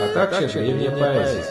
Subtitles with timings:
[0.00, 1.44] а также древняя поэзия.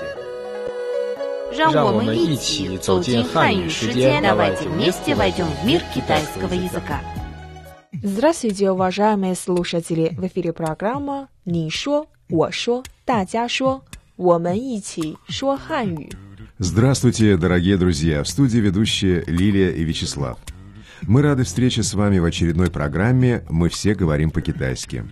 [1.56, 7.02] 让我们让我们一一起起走进走进汉汉语世语世界界，давайте давайте вместе вместе войдем в мир войдем в китайского китайского языка.
[8.02, 10.16] Здравствуйте, уважаемые слушатели!
[10.18, 13.84] В эфире программа «你说我说大家说，
[14.16, 16.10] 我们一起说汉语».
[16.58, 18.24] Здравствуйте, дорогие друзья!
[18.24, 20.38] В студии ведущие Лилия и Вячеслав.
[21.03, 25.05] мы рады встрече с вами в очередной программе «Мы все говорим по-китайски».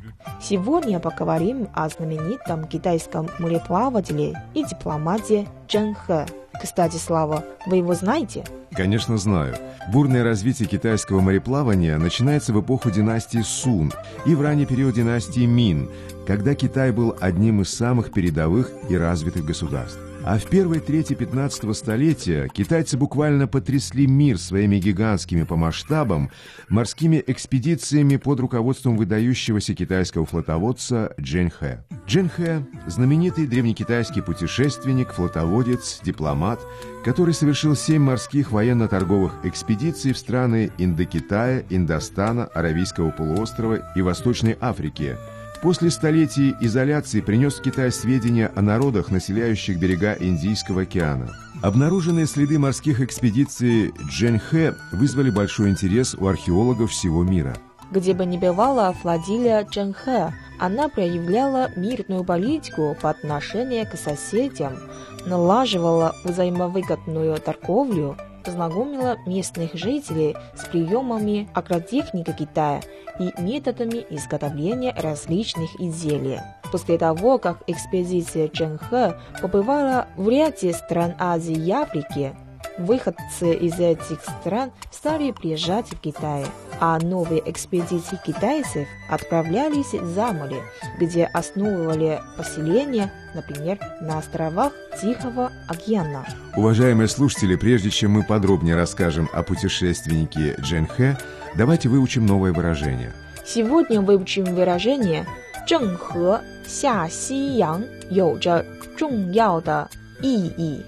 [0.42, 6.26] Сегодня поговорим о знаменитом китайском мореплавателе и дипломате Чжэн Хэ.
[6.60, 8.44] Кстати, Слава, вы его знаете?
[8.76, 9.56] Конечно, знаю.
[9.90, 13.90] Бурное развитие китайского мореплавания начинается в эпоху династии Сун
[14.26, 15.88] и в ранний период династии Мин,
[16.26, 19.98] когда Китай был одним из самых передовых и развитых государств.
[20.28, 26.32] А в первой трети 15 столетия китайцы буквально потрясли мир своими гигантскими по масштабам
[26.68, 31.84] морскими экспедициями под руководством выдающегося китайского флотоводца Джен Хэ.
[32.08, 36.60] Джен Хэ– знаменитый древнекитайский путешественник, флотоводец, дипломат,
[37.06, 45.16] который совершил семь морских военно-торговых экспедиций в страны Индокитая, Индостана, Аравийского полуострова и Восточной Африки–
[45.62, 51.34] После столетий изоляции принес в Китай сведения о народах, населяющих берега Индийского океана.
[51.62, 57.56] Обнаруженные следы морских экспедиций Джэньхэ вызвали большой интерес у археологов всего мира.
[57.90, 64.78] Где бы ни бывала флотилия Чжэн Хэ, она проявляла мирную политику по отношению к соседям,
[65.26, 72.80] налаживала взаимовыгодную торговлю, познакомила местных жителей с приемами агротехники Китая
[73.18, 76.40] и методами изготовления различных изделий.
[76.70, 82.34] После того, как экспедиция Чжэнхэ побывала в ряде стран Азии и Африки,
[82.77, 86.45] выходцы из этих стран стали приезжать в Китай,
[86.79, 90.61] а новые экспедиции китайцев отправлялись за море,
[90.99, 96.25] где основывали поселения, например, на островах Тихого океана.
[96.55, 101.17] Уважаемые слушатели, прежде чем мы подробнее расскажем о путешественнике Джэньхэ,
[101.55, 103.13] давайте выучим новое выражение.
[103.45, 105.25] Сегодня выучим выражение
[105.67, 108.65] «郑和下西洋有着
[108.97, 109.89] 重要的
[110.21, 110.81] 意义。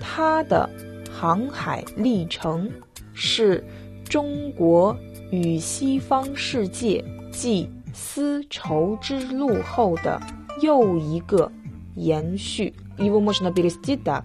[0.00, 0.68] 它的
[1.14, 2.70] 航海历程
[3.12, 3.64] 是
[4.04, 4.96] 中国
[5.30, 10.20] 与西方世界继丝绸之路后的
[10.60, 11.50] 又一个
[11.94, 12.72] 延续».
[13.00, 14.24] Его можно перевести так.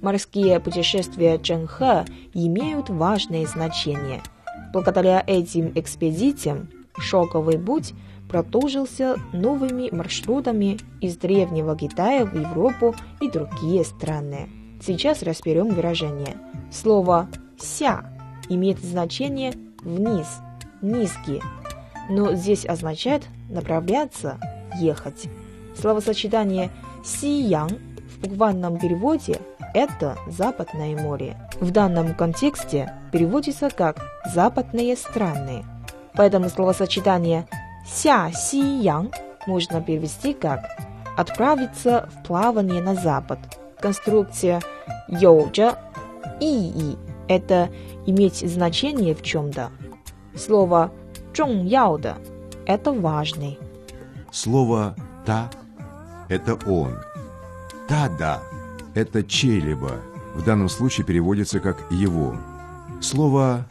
[0.00, 4.22] Морские путешествия Чжэнхэ имеют важное значение.
[4.72, 6.68] Благодаря этим экспедициям
[6.98, 7.94] шоковый путь
[8.28, 14.48] продолжился новыми маршрутами из Древнего Китая в Европу и другие страны.
[14.81, 16.37] Сейчас разберем выражение.
[16.71, 18.05] Слово «ся»
[18.47, 20.27] имеет значение «вниз»,
[20.81, 21.41] «низкий»,
[22.09, 24.37] но здесь означает «направляться»,
[24.79, 25.29] «ехать».
[25.79, 26.69] Словосочетание
[27.03, 27.69] «сиян»
[28.09, 29.39] в буквальном переводе–
[29.73, 31.37] это «западное море».
[31.59, 33.97] В данном контексте переводится как
[34.33, 35.65] «западные страны».
[36.13, 37.47] Поэтому словосочетание
[37.85, 39.11] «ся си ян»
[39.45, 40.65] можно перевести как
[41.17, 43.39] «отправиться в плавание на запад»
[43.80, 44.62] Конструкция
[45.08, 45.78] «йоджа»
[46.40, 47.70] и – это
[48.06, 49.70] иметь значение в чем-то.
[50.36, 50.90] Слово
[51.32, 53.58] «重要的» – это важный.
[54.32, 56.94] Слово «та» – это «он».
[57.88, 60.00] «Та-да» – это чей-либо.
[60.34, 62.36] В данном случае переводится как «его».
[63.00, 63.66] Слово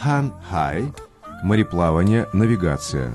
[0.00, 3.12] «хан-хай» – мореплавание, навигация.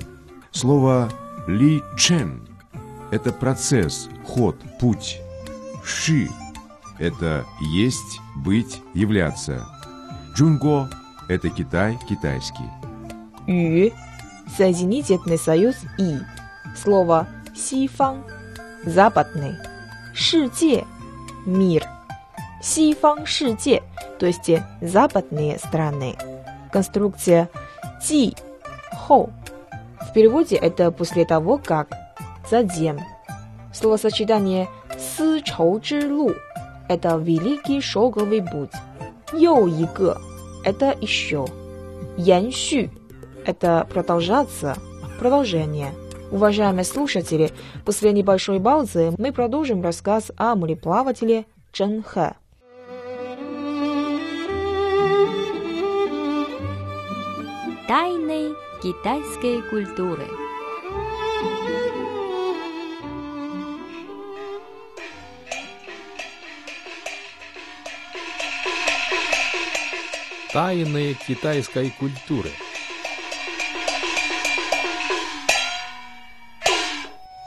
[0.51, 1.09] Слово
[1.47, 5.21] «ли чен» – это процесс, ход, путь.
[5.88, 6.29] «ши»–
[6.99, 9.67] это «есть», «быть», «являться».
[10.35, 10.90] «Джунго»–
[11.29, 12.69] это «Китай», «китайский».
[13.46, 13.90] «Ю»–
[14.56, 16.19] соединительный союз «и».
[16.76, 17.26] Слово
[17.56, 18.23] «сифан»–
[18.85, 19.56] «западный».
[20.14, 20.85] «Шиде»–
[21.46, 21.87] «мир».
[22.62, 23.82] «Сифан шиде»,
[24.19, 24.50] то есть
[24.82, 26.17] «западные страны».
[26.70, 27.49] Конструкция
[28.05, 28.37] «ти»–
[28.93, 29.31] «хо».
[30.02, 31.88] В переводе это «после того, как»,
[32.50, 32.99] «затем».
[33.73, 36.33] Словосочетание 丝绸之路
[36.88, 38.71] это великий шелковый путь
[39.33, 40.19] 又一个
[40.65, 41.45] это еще
[42.18, 42.89] 延续
[43.45, 44.77] это продолжаться,
[45.19, 45.91] продолжение.
[46.31, 47.51] Уважаемые слушатели,
[47.85, 52.33] после небольшой паузы мы продолжим рассказ о мореплавателе Чен Хэ.
[57.88, 60.25] Тайны китайской культуры.
[70.58, 72.50] Тайны китайской культуры.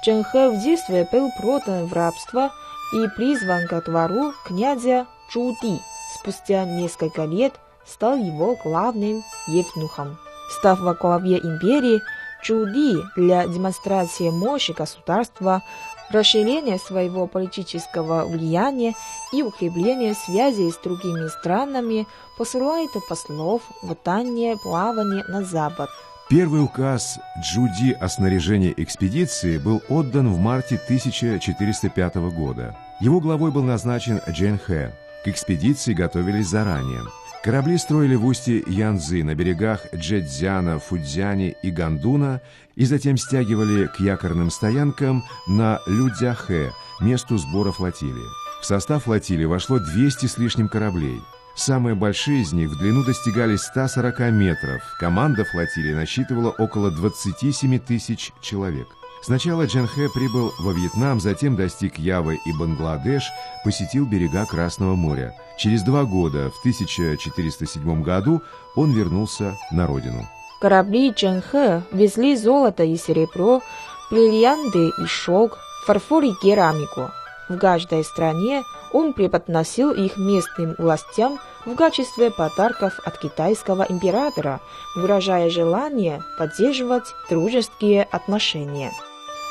[0.06, 2.54] Чен Хэ в детстве был продан в рабство
[2.94, 5.82] и призван ко двору князя Чуди.
[6.16, 7.52] Спустя несколько лет
[7.86, 10.18] стал его главным евнухом.
[10.58, 12.00] Став во главе империи,
[12.42, 15.64] Чуди для демонстрации мощи государства,
[16.12, 18.94] расширения своего политического влияния
[19.34, 25.90] и укрепления связей с другими странами посылает послов в дальнее плавание на запад.
[26.30, 32.78] Первый указ Джуди о снаряжении экспедиции был отдан в марте 1405 года.
[33.02, 34.94] Его главой был назначен Джен Хэ.
[35.26, 37.02] К экспедиции готовились заранее.
[37.44, 42.40] Корабли строили в устье Янзы на берегах Джэцзяна, Фудзяни и Гандуна
[42.76, 48.30] и затем стягивали к якорным стоянкам на Людзяхэ, месту сбора флотилии.
[48.62, 51.20] В состав флотилии вошло 200 с лишним кораблей.
[51.56, 54.84] Самые большие из них в длину достигали 140 метров.
[55.00, 58.88] Команда флотилии насчитывала около 27 тысяч человек.
[59.22, 63.30] Сначала Джан Хэ прибыл во Вьетнам, затем достиг Явы и Бангладеш,
[63.64, 65.36] посетил берега Красного моря.
[65.58, 68.42] Через два года, в 1407 году,
[68.76, 70.28] он вернулся на родину.
[70.60, 73.62] Корабли Джан Хэ везли золото и серебро,
[74.10, 77.12] бриллианты и шелк, фарфор и керамику.
[77.48, 84.62] В каждой стране он преподносил их местным властям в качестве подарков от китайского императора,
[84.96, 88.92] выражая желание поддерживать дружеские отношения.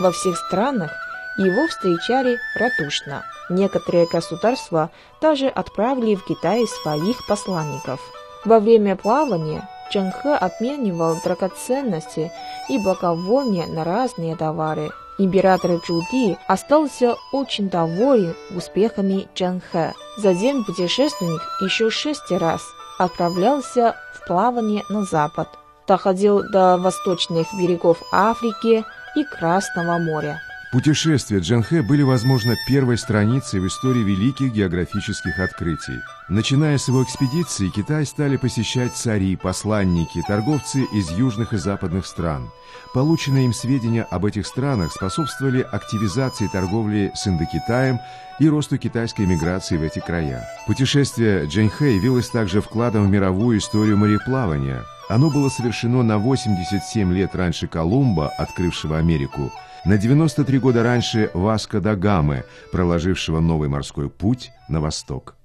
[0.00, 0.90] Во всех странах
[1.36, 3.22] его встречали радушно.
[3.50, 8.00] Некоторые государства даже отправили в Китай своих посланников.
[8.46, 12.32] Во время плавания Чэнхэ обменивал драгоценности
[12.70, 14.90] и благовония на разные товары.
[15.18, 19.92] Император Чуди остался очень доволен успехами Чэнхэ.
[20.16, 22.62] Затем путешественник еще шесть раз
[22.98, 25.48] отправлялся в плавание на запад,
[25.86, 28.84] доходил до восточных берегов Африки
[29.14, 30.40] и Красного моря.
[30.72, 35.98] Путешествия Джанхэ были, возможно, первой страницей в истории великих географических открытий.
[36.28, 42.52] Начиная с его экспедиции, Китай стали посещать цари, посланники, торговцы из южных и западных стран.
[42.94, 47.98] Полученные им сведения об этих странах способствовали активизации торговли с Индокитаем
[48.38, 50.46] и росту китайской миграции в эти края.
[50.68, 54.84] Путешествие Джанхэ явилось также вкладом в мировую историю мореплавания.
[55.08, 59.50] Оно было совершено на 87 лет раньше Колумба, открывшего Америку,
[59.84, 65.36] на 93 года раньше Васко да Гамы, проложившего новый морской путь на восток.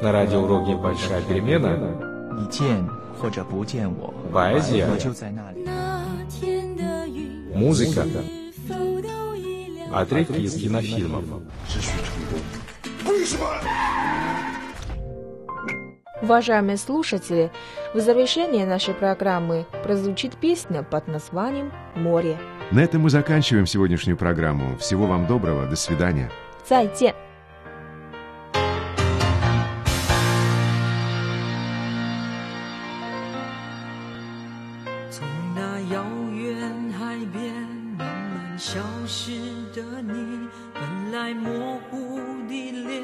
[0.00, 2.10] На радиоуроке «Большая перемена»
[4.32, 4.88] поэзия,
[7.54, 8.06] музыка,
[9.92, 11.24] отрывки из кинофильмов.
[16.21, 17.51] Уважаемые слушатели,
[17.93, 22.37] в завершение нашей программы прозвучит песня под названием «Море».
[22.71, 24.75] На этом мы заканчиваем сегодняшнюю программу.
[24.77, 26.29] Всего вам доброго, до свидания.
[26.67, 27.15] 再见。
[35.09, 37.53] 从那遥远海边
[37.97, 39.31] 慢慢消失
[39.73, 43.03] 的你，本来模糊的脸，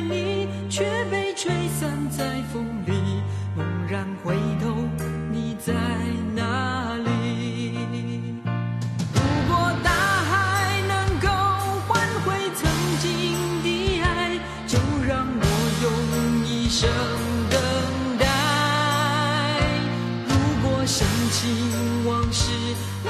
[1.41, 2.93] 吹散在风里。
[3.57, 4.75] 猛然回头，
[5.31, 5.73] 你在
[6.35, 7.73] 哪里？
[9.11, 9.19] 如
[9.49, 11.27] 果大海能够
[11.87, 12.69] 换回曾
[12.99, 13.33] 经
[13.63, 15.43] 的爱，就让我
[15.81, 15.89] 用
[16.45, 16.87] 一生
[17.49, 17.57] 等
[18.19, 18.23] 待。
[20.27, 20.31] 如
[20.61, 22.51] 果深情往事
[23.03, 23.09] 你